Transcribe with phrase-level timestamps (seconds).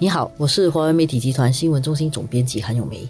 [0.00, 3.04] 你好，我是华为媒体集团新闻中心总编辑韩永梅。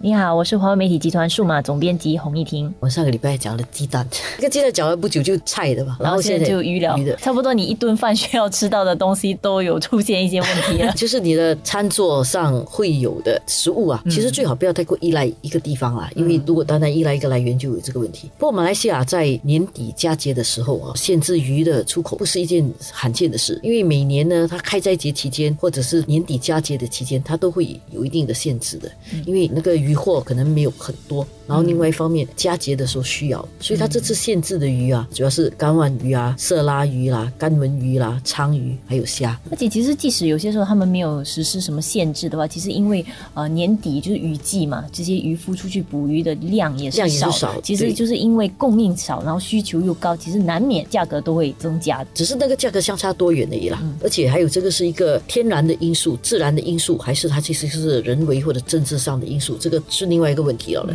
[0.00, 2.72] 你好，我是华为媒体集团数码总编辑洪一婷。
[2.78, 4.06] 我上个礼拜讲了鸡蛋，
[4.38, 10.92] 这个鸡蛋讲了不久就菜的吧，然后现在就鱼了，差不多你一顿饭需要吃到的东西都有出现一些问题了。
[10.94, 18.30] 就是你的餐桌上会有的食物啊，其实最好不要太过依赖一个地方啊，因为如果单单依赖一个来源就有这个问题。
[18.38, 28.88] 不过马来西亚在年底佳节的时候啊，限制鱼的出口不是一件罕见的事，因为每年呢，它开斋节期间或者是年底佳节的期间，它都会有一定的限制的，
[29.26, 29.87] 因为那个鱼。
[29.88, 31.26] 鱼货可能没有很多。
[31.48, 39.36] 然后另外一方面，佳节的时候需要，所以它这次限制的鱼啊，主要是干碗鱼啊、色拉鱼啦、干文鱼啦、鲳鱼，还有虾。
[39.50, 52.04] 而且其实即使有些时候他们没有实施什么限制的话，其实因为呃年底就是雨季嘛，这些渔夫出去捕鱼的量也是少，其实就是因为供应少，然后需求又高，其实难免价格都会增加。
[52.12, 53.82] 只是那个价格相差多远而已啦。
[54.02, 60.86] 而且还有这个是一个天然的因素、自然的因素，还是它其实是人为或者政治上的因素，这个是另外一个问题了。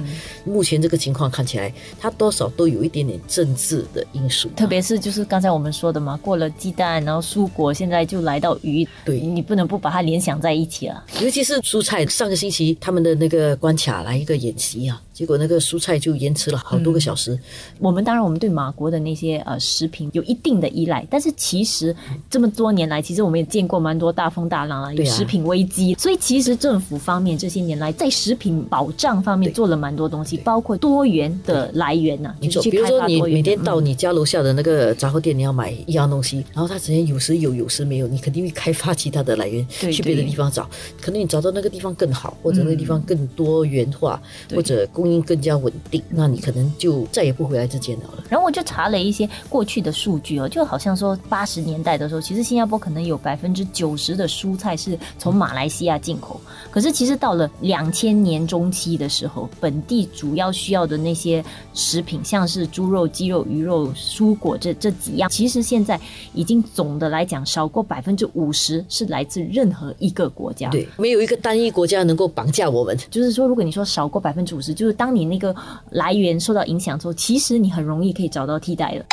[0.45, 11.03] 目前这个情况看起来，它多少都有一点点政治的因素，特别是就是刚才我们说的嘛，过了鸡蛋，然后蔬果，现在就来到鱼，对你不能不把它联想在一起了。
[11.21, 15.01] 尤其是蔬菜，上个星期他们的那个关卡来一个演习啊。
[15.13, 17.37] 结果那个蔬菜就延迟了好多个小时。
[17.79, 21.95] 我们当然，我们对马国的那些呃食品有一定的依赖，但是其实
[22.29, 25.93] 这么多年来，其实我们也见过蛮多大风大浪啊，有食品危机。
[25.93, 32.33] 所以其实政府方面这些年来在食品保障方面做了蛮多东西，包括多元的来源呐。
[32.39, 40.67] 你说，比如说你每天到你家楼下的那个杂货店，你要买一样东西，然后它之前有时有，有时没有，你肯定会开发其他的来源，去别的地方找。
[40.99, 44.19] 可能你找到那个地方更好，或者那个地方更多元化，
[44.55, 48.23] 或者供应更加稳定，那你可能就再也不回来这间了。
[48.29, 56.39] 然后我就查了一些过去的数据哦，就好像说八十年代的时候，其实新加坡可能有百分之九十的蔬菜是从马来西亚进口。
[56.71, 61.43] 可是其实到了两千年中期的时候，本地主要需要的那些
[61.73, 65.99] 食品，像是猪肉、鸡肉、鱼肉、蔬果这这几样，其实现在
[66.33, 70.69] 已经总的来讲少过百分之五十是来自任何一个国家。
[70.69, 72.97] 对，没有一个单一国家能够绑架我们。
[73.11, 75.55] 就是说，如果你说少过百分之五十，就是当你那个
[75.89, 79.05] 来源受到影响之后，其实你很容易可以找到替代的。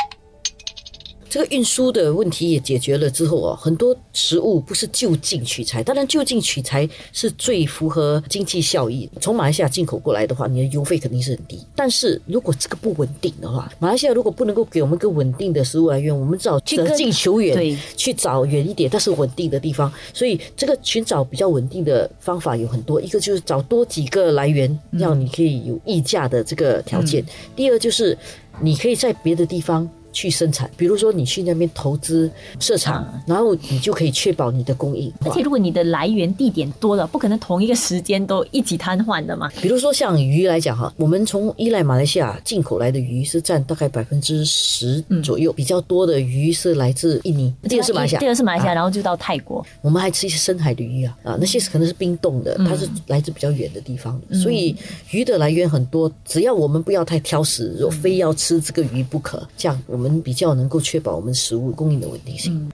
[1.31, 9.09] 这个运输的问题也解决了之后哦，很多食物不是就近取材，当然就近取材是最符合经济效益。
[9.21, 11.57] 从马来西亚进口过来的话，你的邮费肯定是很低。
[11.73, 19.89] 但是如果这个不稳定的话，马来西亚如果不能够给我们一个稳定的食物来源，我们只好择近求远，去找远一点但是稳定的地方。
[20.13, 27.23] 所以这个寻找比较稳定的方法有很多，一个就是找多几个来源，让你可以有溢价的这个条件；
[27.55, 28.17] 第二就是
[28.59, 29.89] 你可以在别的地方。
[30.11, 32.29] 去生产，比如说你去那边投资
[32.59, 35.11] 设厂，然后你就可以确保你的供应。
[35.25, 39.49] 而且如果你的来源地点多了，不可能同一个时间都一起瘫痪的嘛。
[39.61, 49.65] 比如说像鱼来讲哈，我们从依赖马来西亚进口来的鱼是占大概百分之十左右，比较多的鱼是来自印尼，第二是马来西亚，第二是马来西亚，然后就到泰国。
[49.81, 54.75] 我们还吃一些深海的鱼啊啊，那些可能是冰冻的，它是来自比较远的地方，所以
[55.11, 56.11] 鱼的来源很多。
[56.25, 59.81] 只要我们不要太挑食，若非要吃这个鱼不可，这样。
[59.87, 62.71] 我我们比较能够确保我们食物供应的稳定性。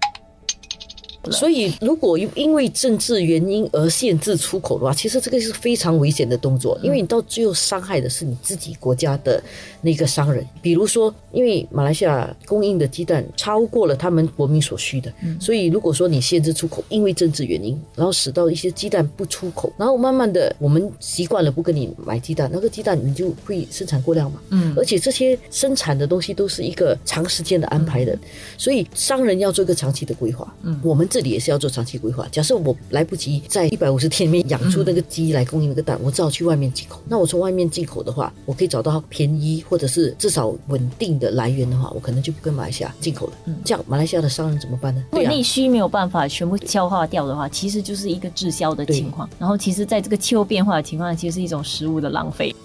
[1.32, 9.42] 所以，如果因为政治原因而限制出口的话，其实这个是非常危险的动作，因为你到最后伤害的是你自己国家的
[9.82, 10.46] 那个商人。
[10.62, 24.40] 比如说，因为马来西亚供应的鸡蛋超过了他们国民所需的，所以如果说你限制出口，因为政治原因，然后使到一些鸡蛋不出口，然后慢慢的我们习惯了不跟你买鸡蛋，那个鸡蛋你就会生产过量嘛。
[24.50, 28.18] 嗯，而且这些生产的东西都是一个长时间的安排的，
[28.58, 30.54] 所以商人要做一个长期的规划。
[30.64, 32.28] 嗯，我们这里也是要做长期规划。
[32.32, 37.02] 假设我来不及在一百五十天里面养出那个鸡来供应那个蛋，我只好去外面进口。
[37.10, 43.34] 那我从外面进口的话，我可以找到便宜或者是至少稳定的来源的话，我可能就不跟马来西亚进口了。
[43.46, 45.04] 嗯，这样马来西亚的商人怎么办呢？
[45.10, 49.28] 如果内需没有办法全部消化掉的话，其实就是一个滞销的情况。
[49.40, 52.56] 然后，其实在这个气候变化的情况下，其实是一种食物的浪费。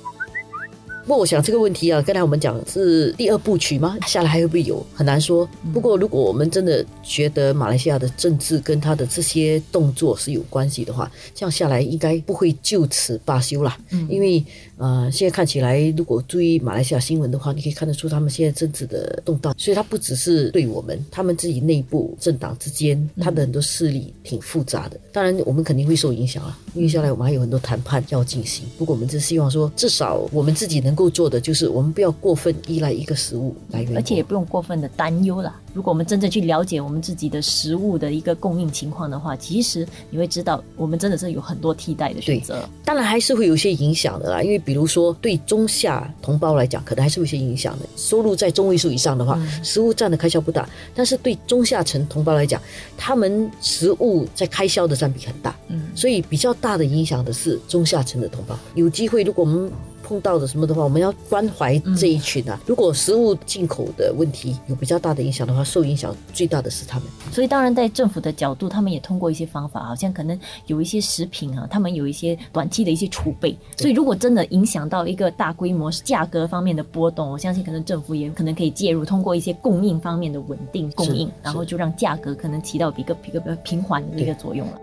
[1.02, 3.98] 不过我想这个问题啊，刚才我们讲是第二部曲吗？
[4.06, 4.84] 下来还会不会有？
[4.94, 5.48] 很难说。
[5.72, 13.76] 不过如果我们真的觉得马来西亚的政治跟他的这些动作是有关系的话，这样下来应该不会就此罢休啦。
[13.90, 14.42] 嗯，因为
[14.78, 19.54] 呃，现在看起来，如果注意马来西亚新闻的话，你可以看得出他们现在政治的动荡。
[19.58, 24.98] 所以他不只是对我们，他们自己内部政党之间，他的很多势力挺复杂的。
[25.12, 28.64] 当然，我们肯定会受影响啊，因为下来我们还有很多谈判要进行。
[28.78, 31.01] 不过我们只希望说，至少我们自己能够。
[31.02, 35.58] 够做的就是，我们不要过分依赖一个食物来源，而且也不用过分的担忧啦。
[35.74, 42.68] 如果我们真正去了解我们自己的食物的一个供应情况的话，其实你会知道，我们真的是有很多替代的选择。
[42.84, 47.86] 当然还是会有些影响的啦，因为比如说对中下同胞来讲，可能还是有些影响的。
[47.96, 50.62] 收入在中位数以上的话，食物占的开销不大；
[50.94, 52.60] 但是对中下层同胞来讲，
[52.96, 55.56] 他们食物在开销的占比很大。
[55.68, 58.56] 嗯，所以比较大的影响的是中下层的同胞。
[58.74, 59.72] 有机会，如果我们
[60.12, 62.60] 碰到的什么的话，我们要关怀这一群啊。
[62.66, 67.08] 如果食物进口的问题有比较大的影响的话，受影响最大的是他们。
[67.30, 73.56] 所以，当然在政府的角度，他们也通过一些方法，好像可能有一些食品啊，他们有一些短期的一些储备。
[73.78, 84.78] 所以，如果真的影响到一个大规模价格方面的波动，我相信可能政府也可能可以介入，通过一些供应方面的稳定供应，然后就让价格可能起到一个一个比较平缓的一个作用了。